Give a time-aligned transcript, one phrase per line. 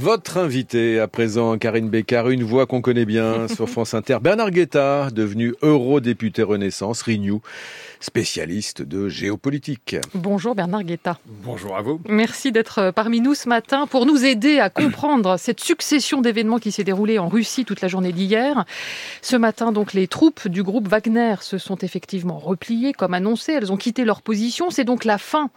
[0.00, 4.52] Votre invité à présent, Karine Bécard, une voix qu'on connaît bien sur France Inter, Bernard
[4.52, 7.40] Guetta, devenu eurodéputé Renaissance, Renew,
[7.98, 9.96] spécialiste de géopolitique.
[10.14, 11.18] Bonjour Bernard Guetta.
[11.42, 12.00] Bonjour à vous.
[12.08, 16.70] Merci d'être parmi nous ce matin pour nous aider à comprendre cette succession d'événements qui
[16.70, 18.66] s'est déroulée en Russie toute la journée d'hier.
[19.20, 23.54] Ce matin, donc, les troupes du groupe Wagner se sont effectivement repliées, comme annoncé.
[23.54, 24.70] Elles ont quitté leur position.
[24.70, 25.50] C'est donc la fin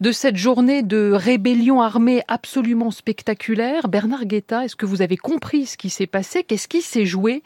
[0.00, 3.87] de cette journée de rébellion armée absolument spectaculaire.
[3.88, 6.44] Bernard Guetta, est-ce que vous avez compris ce qui s'est passé?
[6.44, 7.42] Qu'est-ce qui s'est joué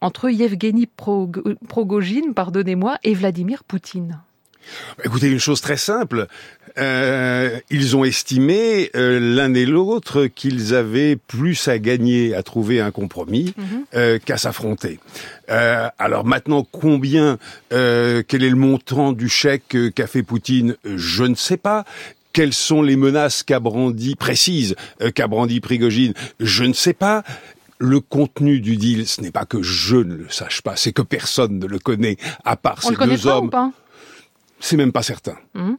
[0.00, 4.20] entre Yevgeny Progogine, pardonnez-moi, et Vladimir Poutine?
[5.04, 6.26] Écoutez, une chose très simple.
[6.76, 12.80] Euh, ils ont estimé euh, l'un et l'autre qu'ils avaient plus à gagner à trouver
[12.80, 13.84] un compromis mhm.
[13.94, 14.98] euh, qu'à s'affronter.
[15.46, 17.38] alors maintenant, combien,
[17.70, 20.76] quel est le montant du chèque qu'a fait Poutine?
[20.84, 21.84] Je ne sais pas
[22.34, 26.12] quelles sont les menaces qu'a brandi, précises, euh, qu'a brandi Prigogine?
[26.40, 27.22] Je ne sais pas.
[27.78, 31.02] Le contenu du deal, ce n'est pas que je ne le sache pas, c'est que
[31.02, 33.50] personne ne le connaît à part ces deux hommes.
[34.60, 35.36] C'est même pas certain.
[35.54, 35.74] Mmh.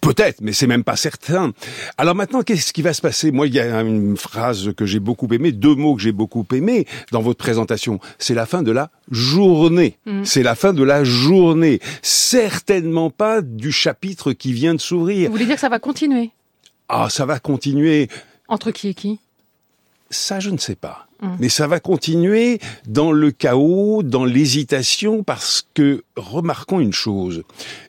[0.00, 1.52] Peut-être, mais c'est même pas certain.
[1.96, 3.30] Alors maintenant, qu'est-ce qui va se passer?
[3.30, 6.46] Moi, il y a une phrase que j'ai beaucoup aimée, deux mots que j'ai beaucoup
[6.52, 7.98] aimés dans votre présentation.
[8.18, 9.96] C'est la fin de la journée.
[10.04, 10.24] Mmh.
[10.24, 11.80] C'est la fin de la journée.
[12.02, 15.28] Certainement pas du chapitre qui vient de s'ouvrir.
[15.28, 16.30] Vous voulez dire que ça va continuer?
[16.88, 18.08] Ah, ça va continuer.
[18.48, 19.18] Entre qui et qui?
[20.10, 21.05] Ça, je ne sais pas.
[21.22, 21.36] Hum.
[21.40, 27.42] Mais ça va continuer dans le chaos, dans l'hésitation, parce que remarquons une chose.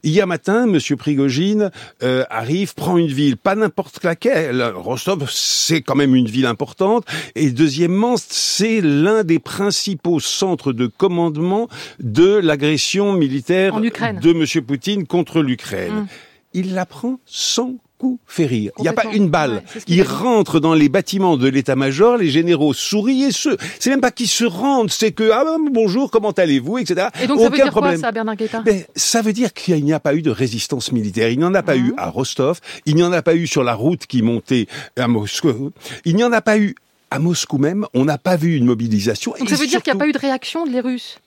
[0.04, 1.72] Hier matin, Monsieur Prigogine
[2.04, 4.64] euh, arrive, prend une ville, pas n'importe laquelle.
[4.76, 7.06] Rostov, c'est quand même une ville importante.
[7.36, 11.68] Et deuxièmement, c'est l'un des principaux centres de commandement
[12.00, 15.92] de l'agression militaire de Monsieur Poutine contre l'Ukraine.
[15.92, 16.08] Hum.
[16.54, 18.72] Il la prend sans coup fait rire.
[18.78, 19.64] Il n'y a pas une balle.
[19.88, 23.50] il rentre dans les bâtiments de l'état-major, les généraux sourient et se...
[23.80, 27.08] C'est même pas qu'ils se rendent, c'est que ah ben, bonjour, comment allez-vous, etc.
[27.22, 29.94] Et donc ça veut dire quoi ça, Bernard Guetta ben, Ça veut dire qu'il n'y
[29.94, 31.30] a pas eu de résistance militaire.
[31.30, 33.64] Il n'y en a pas eu à Rostov, il n'y en a pas eu sur
[33.64, 35.72] la route qui montait à Moscou,
[36.06, 36.76] il n'y en a pas eu
[37.12, 37.86] à Moscou même.
[37.94, 39.34] On n'a pas vu une mobilisation.
[39.40, 41.20] Donc ça veut dire qu'il n'y a pas eu de réaction des Russes?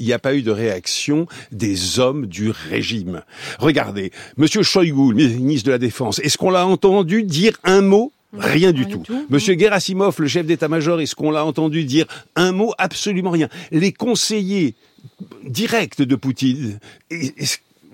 [0.00, 3.22] Il n'y a pas eu de réaction des hommes du régime.
[3.58, 8.12] Regardez, Monsieur Shoigu, ministre de la Défense, est-ce qu'on l'a entendu dire un mot?
[8.36, 9.04] Rien du tout.
[9.30, 12.72] Monsieur Gerasimov, le chef d'état-major, est-ce qu'on l'a entendu dire un mot?
[12.78, 13.48] Absolument rien.
[13.70, 14.74] Les conseillers
[15.44, 16.80] directs de Poutine,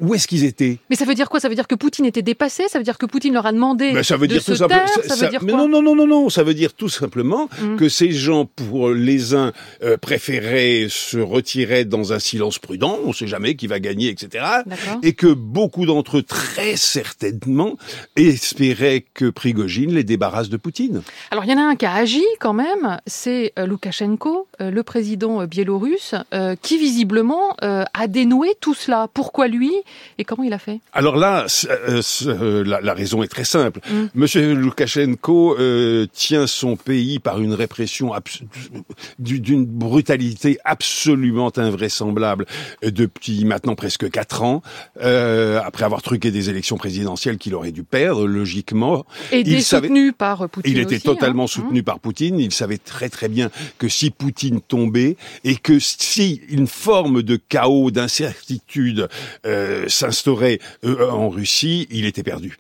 [0.01, 0.79] où est-ce qu'ils étaient?
[0.89, 1.41] Mais ça veut dire quoi?
[1.41, 2.65] Ça veut dire que Poutine était dépassé?
[2.69, 4.67] Ça veut dire que Poutine leur a demandé ben, ça veut de dire se tout
[4.67, 4.89] taire?
[4.89, 6.29] ça, veut dire mais non, non, non, non, non.
[6.29, 7.77] Ça veut dire tout simplement mmh.
[7.77, 9.53] que ces gens, pour les uns,
[9.83, 12.99] euh, préféraient se retirer dans un silence prudent.
[13.05, 14.45] On ne sait jamais qui va gagner, etc.
[15.03, 17.77] Et que beaucoup d'entre eux, très certainement,
[18.17, 21.03] espéraient que Prigogine les débarrasse de Poutine.
[21.31, 24.71] Alors il y en a un qui a agi quand même, c'est euh, Loukachenko, euh,
[24.71, 26.15] le président biélorusse,
[26.63, 29.09] qui visiblement a dénoué tout cela.
[29.13, 29.73] Pourquoi lui?
[30.19, 30.81] Et comment il a fait?
[30.93, 33.81] Alors là, euh, euh, la, raison est très simple.
[33.91, 34.05] Mm.
[34.15, 38.13] Monsieur Loukachenko euh, tient son pays par une répression
[39.19, 42.47] d'une brutalité absolument invraisemblable
[42.83, 44.63] depuis maintenant presque quatre ans,
[45.01, 49.05] après avoir truqué des élections présidentielles qu'il aurait dû perdre, logiquement.
[49.33, 51.01] Et il soutenu par Poutine Il était hein.
[51.05, 52.39] totalement soutenu par Poutine.
[52.39, 57.37] Il savait très très bien que si Poutine tombait et que si une forme de
[57.37, 59.09] chaos, d'incertitude
[59.47, 62.57] euh, s'instaurait euh, en Russie, il était perdu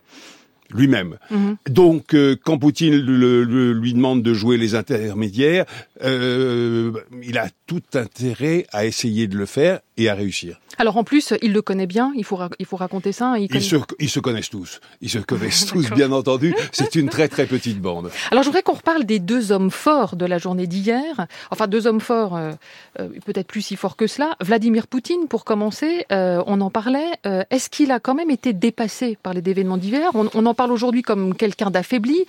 [0.72, 1.18] lui-même.
[1.32, 1.56] Mhm.
[1.68, 5.64] Donc, euh, quand Poutine lui demande de jouer les intermédiaires,
[6.00, 10.60] il a tout intérêt à essayer de le faire et à réussir.
[10.78, 13.34] Alors en plus, il le connaît bien, il faut, il faut raconter ça.
[13.38, 17.28] Ils, se, ils, se, connaissent tous, ils se connaissent tous bien entendu, c'est une très
[17.28, 18.10] très petite bande.
[18.30, 21.86] Alors je voudrais qu'on reparle des deux hommes forts de la journée d'hier, enfin deux
[21.86, 22.52] hommes forts, euh,
[22.98, 24.36] euh, peut-être plus si forts que cela.
[24.40, 27.10] Vladimir Poutine, pour commencer, euh, on en parlait,
[27.50, 30.10] est-ce qu'il a quand même été dépassé par les événements d'hier?
[30.14, 32.24] On, on, en parle aujourd'hui comme quelqu'un d'affaibli.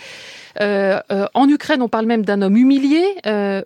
[0.60, 3.04] en Ukraine, on parle même d'un homme humilié.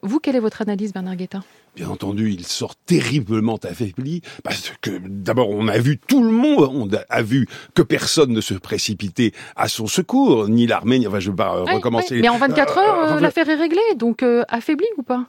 [0.04, 1.42] vous, quelle est votre analyse, Bernard Guetta
[1.76, 7.04] Bien entendu, il sort terriblement affaibli parce que d'abord on a vu tout le monde
[7.10, 11.36] a vu que personne ne se précipitait à son secours, ni l'armée, enfin je vais
[11.36, 12.22] pas recommencer.
[12.22, 15.26] Mais en 24 heures, euh, l'affaire est réglée, donc euh, affaibli ou pas?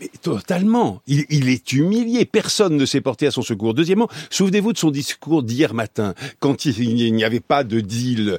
[0.00, 1.02] Mais totalement.
[1.06, 2.24] Il, il, est humilié.
[2.24, 3.74] Personne ne s'est porté à son secours.
[3.74, 8.38] Deuxièmement, souvenez-vous de son discours d'hier matin, quand il n'y avait pas de deal.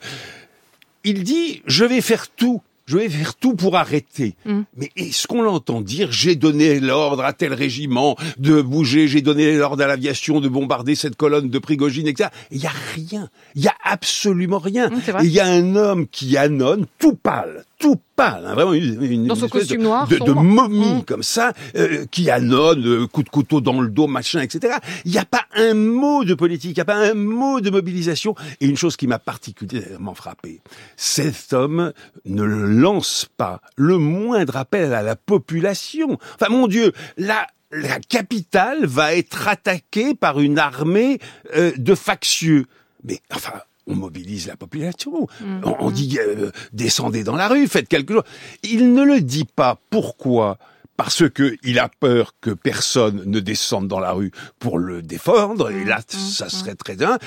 [1.06, 4.36] Il dit, je vais faire tout je vais faire tout pour arrêter.
[4.46, 4.62] Mm.
[4.78, 9.56] Mais est-ce qu'on l'entend dire j'ai donné l'ordre à tel régiment de bouger, j'ai donné
[9.56, 12.30] l'ordre à l'aviation de bombarder cette colonne de Prigogine, etc.
[12.52, 13.30] Il y a rien.
[13.56, 14.90] Il y a absolument rien.
[14.90, 19.04] Mm, il y a un homme qui annonce, tout pâle, tout pâle, hein, vraiment une,
[19.04, 21.04] une Dans son costume de, noir, de, de momie Mm.
[21.04, 24.78] comme ça, euh, qui annonce, euh, coup de couteau dans le dos, machin, etc.
[25.06, 27.70] Il n'y a pas un mot de politique, il n'y a pas un mot de
[27.70, 28.34] mobilisation.
[28.60, 30.62] Et une chose qui m'a particulièrement frappé,
[30.98, 31.94] cet homme
[32.26, 36.18] ne lance pas le moindre appel à la population.
[36.34, 41.20] Enfin, mon Dieu, la la capitale va être attaquée par une armée
[41.56, 42.66] euh, de factieux.
[43.04, 43.54] Mais enfin,
[43.88, 45.28] on mobilise la population.
[45.42, 48.24] On, on dit euh, descendez dans la rue, faites quelque chose.
[48.64, 49.80] Il ne le dit pas.
[49.90, 50.58] Pourquoi?
[50.98, 55.70] Parce que il a peur que personne ne descende dans la rue pour le défendre,
[55.70, 57.20] et là, ça serait très bien.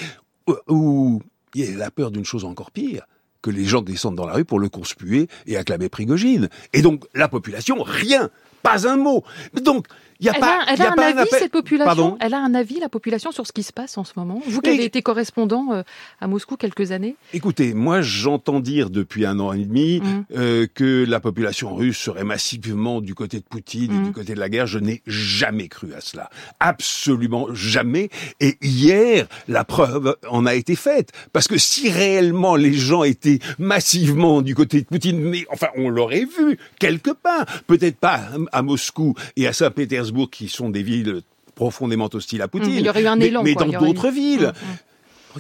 [0.47, 1.23] Ou, ou
[1.55, 3.03] il a peur d'une chose encore pire,
[3.43, 6.49] que les gens descendent dans la rue pour le conspuer et acclamer Prigogine.
[6.73, 8.31] Et donc, la population, rien,
[8.63, 9.23] pas un mot.
[9.63, 9.87] Donc,
[10.27, 11.85] a Elle pas, a, elle y a a un avis, appel- cette population?
[11.87, 12.17] Pardon?
[12.21, 14.41] Elle a un avis, la population, sur ce qui se passe en ce moment?
[14.47, 15.83] Vous qui avez été correspondant euh,
[16.21, 17.15] à Moscou quelques années?
[17.35, 20.25] Écoutez, moi j'entends dire depuis un an et demi Mm.
[20.37, 24.41] euh, que la population russe serait massivement du côté de Poutine et du côté de
[24.41, 24.67] la guerre.
[24.67, 26.31] Je n'ai jamais cru à cela.
[26.59, 28.09] Absolument jamais.
[28.41, 31.11] Et hier, la preuve en a été faite.
[31.33, 35.89] Parce que si réellement les gens étaient massivement du côté de Poutine, mais enfin on
[35.89, 38.21] l'aurait vu quelque part, peut-être pas
[38.53, 41.23] à Moscou et à Saint-Pétersbourg qui sont des villes
[41.55, 42.73] profondément hostiles à Poutine.
[42.73, 44.53] Il y aurait eu un mais, élan, mais quoi, il y dans eu- d'autres villes.
[44.55, 44.77] Mm, mm.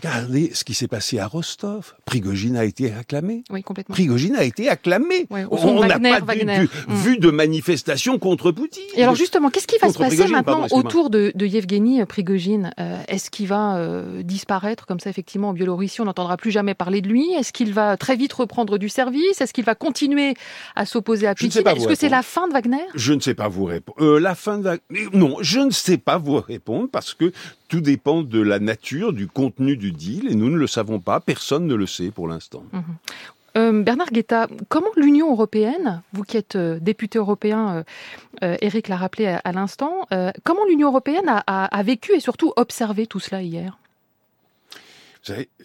[0.02, 1.94] Regardez ce qui s'est passé à Rostov.
[2.04, 3.42] Prigogine a été acclamé.
[3.50, 3.94] Oui, complètement.
[3.94, 5.26] Prigogine a été acclamé.
[5.30, 6.58] Ouais, On n'a Wagner, pas Wagner.
[6.60, 6.94] du- Mm.
[6.94, 8.82] vu de manifestations contre Poutine.
[8.94, 12.04] Et alors justement, qu'est-ce qui va se passer Prigogine, maintenant pardon, autour de, de Yevgeny
[12.06, 12.72] Prigogine?
[12.78, 16.00] Euh, Est-ce qu'il va euh, disparaître comme ça effectivement en Biélorussie?
[16.00, 17.32] On n'entendra plus jamais parler de lui.
[17.32, 19.40] Est-ce qu'il va très vite reprendre du service?
[19.40, 20.34] Est-ce qu'il va continuer
[20.76, 21.62] à s'opposer à Poutine?
[21.66, 22.82] Est-ce que c'est la fin de Wagner?
[22.94, 23.98] Je ne sais pas vous répondre.
[24.02, 27.32] Euh, la fin de mais Non, je ne sais pas vous répondre parce que
[27.68, 31.20] tout dépend de la nature, du contenu du deal et nous ne le savons pas.
[31.20, 32.64] Personne ne le sait pour l'instant.
[33.56, 37.82] Euh, Bernard Guetta, comment l'Union européenne, vous qui êtes euh, député européen, euh,
[38.44, 40.06] euh, Eric l'a rappelé à, l'instant,
[40.44, 43.78] comment l'Union européenne a, vécu et surtout observé tout cela hier?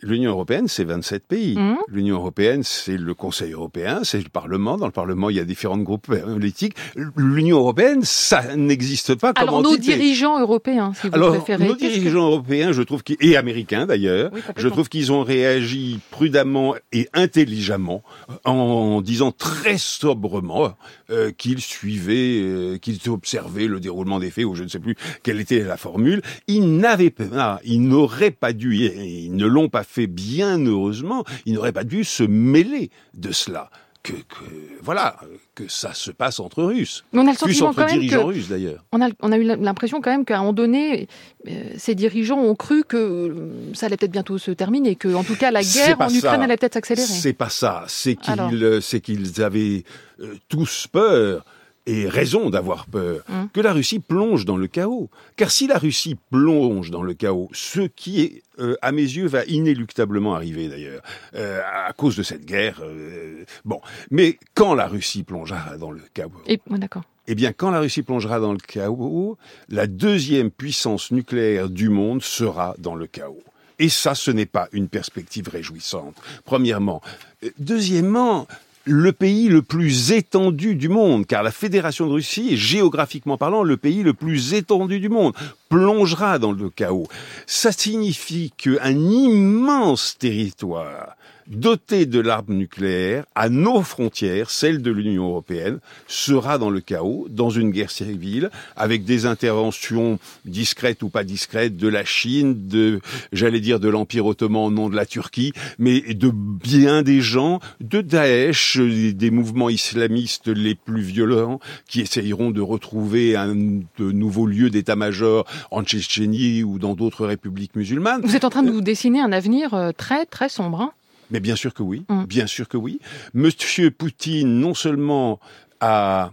[0.01, 1.55] l'Union européenne, c'est 27 pays.
[1.55, 1.77] Mhm.
[1.87, 4.77] L'Union européenne, c'est le Conseil européen, c'est le Parlement.
[4.77, 6.75] Dans le Parlement, il y a différents groupes politiques.
[7.15, 9.95] L'Union européenne, ça n'existe pas comme Alors nos entité.
[9.95, 11.67] dirigeants européens, si vous Alors, préférez.
[11.67, 15.23] nos que- dirigeants européens, je trouve qu'ils, et américains d'ailleurs, Oui, je trouve qu'ils ont
[15.23, 18.03] réagi prudemment et intelligemment
[18.45, 20.73] en disant très sobrement
[21.09, 24.95] euh, qu'ils suivaient, euh, qu'ils observaient le déroulement des faits, ou je ne sais plus
[25.23, 26.21] quelle était la formule.
[26.47, 31.53] Ils n'avaient pas, ils n'auraient pas dû, ils ne l'ont pas fait bien heureusement, ils
[31.53, 33.69] n'auraient pas dû se mêler de cela.
[34.03, 34.43] Que, que
[34.81, 35.15] voilà,
[35.55, 37.05] que ça se passe entre Russes.
[37.13, 38.83] On a le Plus entre quand même dirigeants que russes d'ailleurs.
[38.91, 41.07] on a, on a eu l'impression quand même qu'à un moment donné,
[41.47, 45.23] euh, ces dirigeants ont cru que euh, ça allait peut-être bientôt se terminer, que en
[45.23, 47.07] tout cas la guerre en Ukraine allait peut-être s'accélérer.
[47.07, 47.85] C'est pas ça.
[47.87, 49.85] C'est qu'ils, euh, c'est qu'ils avaient
[50.19, 51.45] euh, tous peur
[51.85, 53.49] et raison d'avoir peur Hum.
[53.53, 55.09] que la Russie plonge dans le chaos.
[55.35, 59.27] Car si la Russie plonge dans le chaos, ce qui est, euh, à mes yeux,
[59.27, 61.01] va inéluctablement arriver d'ailleurs,
[61.35, 62.79] euh, à cause de cette guerre.
[62.83, 63.81] euh, bon,
[64.11, 67.03] mais quand la Russie plongera dans le chaos, Et, ouais, d'accord.
[67.27, 69.37] eh bien, quand la Russie plongera dans le chaos,
[69.69, 73.43] la deuxième puissance nucléaire du monde sera dans le chaos.
[73.79, 76.15] Et ça, ce n'est pas une perspective réjouissante,
[76.45, 77.01] premièrement.
[77.43, 78.47] Euh, Deuxièmement,
[78.85, 83.63] le pays le plus étendu du monde, car la Fédération de Russie est géographiquement parlant
[83.63, 85.33] le pays le plus étendu du monde,
[85.69, 87.07] plongera dans le chaos.
[87.45, 91.15] Ça signifie qu'un immense territoire
[91.47, 97.27] doté de l'arme nucléaire à nos frontières, celle de l'Union européenne, sera dans le chaos,
[97.29, 102.99] dans une guerre civile, avec des interventions discrètes ou pas discrètes de la Chine, de,
[103.31, 107.59] j'allais dire, de l'Empire ottoman au nom de la Turquie, mais de bien des gens,
[107.81, 114.45] de Daesh, des mouvements islamistes les plus violents, qui essayeront de retrouver un de nouveaux
[114.45, 118.21] lieux d'état-major en Tchétchénie ou dans d'autres républiques musulmanes.
[118.23, 120.81] Vous êtes en train de vous dessiner un avenir euh, très très sombre.
[120.81, 120.91] hein
[121.33, 122.25] Mais bien sûr que oui, Mm.
[122.25, 122.99] bien sûr que oui.
[123.33, 125.39] Monsieur Poutine, non seulement
[125.81, 126.31] a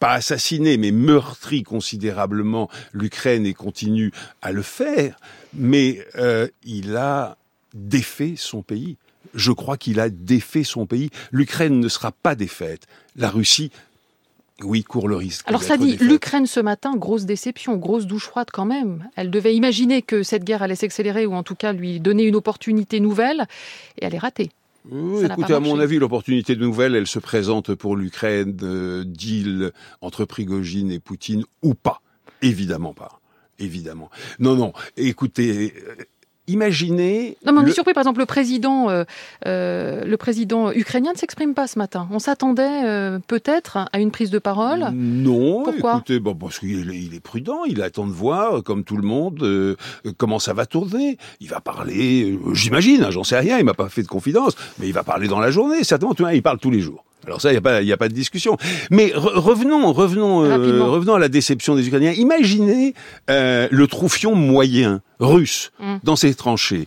[0.00, 5.18] pas assassiné, mais meurtri considérablement l'Ukraine et continue à le faire,
[5.54, 7.36] mais euh, il a
[7.74, 8.96] défait son pays.
[9.34, 11.10] Je crois qu'il a défait son pays.
[11.30, 12.86] L'Ukraine ne sera pas défaite.
[13.16, 13.70] La Russie,
[14.62, 15.46] oui, court le risque.
[15.48, 19.08] Alors ça dit, l'Ukraine ce matin, grosse déception, grosse douche froide quand même.
[19.14, 22.36] Elle devait imaginer que cette guerre allait s'accélérer ou en tout cas lui donner une
[22.36, 23.46] opportunité nouvelle
[23.98, 24.50] et elle est ratée.
[24.90, 29.72] Oui, écoutez, à mon avis, l'opportunité de nouvelle, elle se présente pour l'Ukraine, euh, deal
[30.00, 32.00] entre Prigogine et Poutine, ou pas.
[32.40, 33.20] Évidemment pas.
[33.58, 34.10] Évidemment.
[34.38, 34.72] Non, non.
[34.96, 36.04] Écoutez, euh,
[36.48, 37.36] imaginez.
[37.44, 37.92] Non, mais on le- est surpris.
[37.94, 39.04] Par exemple, le président, euh,
[39.46, 42.08] euh, le président ukrainien ne s'exprime pas ce matin.
[42.10, 44.90] On s'attendait euh, peut-être à une prise de parole.
[44.94, 45.94] Non, Pourquoi?
[45.96, 49.02] écoutez, bon, parce qu'il est, il est prudent, il attend de voir, comme tout le
[49.06, 49.76] monde, euh,
[50.16, 51.18] comment ça va tourner.
[51.40, 54.54] Il va parler, euh, j'imagine, hein, j'en sais rien, il m'a pas fait de confidence,
[54.78, 57.04] mais il va parler dans la journée, certainement, tu vois, il parle tous les jours.
[57.26, 58.56] Alors ça, il n'y a, pas- il y a pas de discussion.
[58.90, 62.12] Mais re- revenons, revenons, euh, revenons à la déception des Ukrainiens.
[62.12, 62.94] Imaginez
[63.30, 65.96] euh, le troufion moyen russe Mm.
[66.04, 66.86] dans ces tranchées.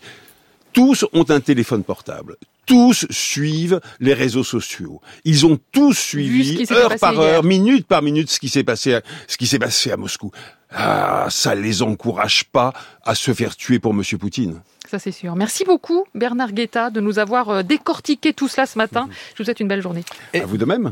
[0.73, 2.37] Tous ont un téléphone portable.
[2.65, 5.01] Tous suivent les réseaux sociaux.
[5.25, 7.21] Ils ont tous suivi, heure par hier.
[7.23, 10.29] heure, minute par minute, ce qui s'est passé, à, ce qui s'est passé à Moscou.
[10.71, 12.73] Ah, ça les encourage pas
[13.03, 14.61] à se faire tuer pour Monsieur Poutine.
[14.89, 15.35] Ça, c'est sûr.
[15.35, 19.07] Merci beaucoup, Bernard Guetta, de nous avoir euh, décortiqué tout cela ce matin.
[19.33, 20.03] Je vous souhaite une belle journée.
[20.33, 20.87] Et- À vous de même.